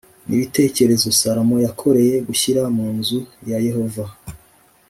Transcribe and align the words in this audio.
n 0.27 0.29
ibitereko 0.35 1.07
Salomo 1.19 1.55
yakoreye 1.65 2.15
gushyira 2.27 2.61
mu 2.75 2.87
nzu 2.97 3.19
ya 3.49 3.57
yehova 3.67 4.05